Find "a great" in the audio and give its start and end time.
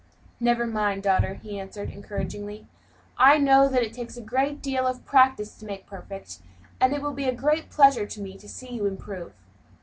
4.17-4.59, 7.25-7.69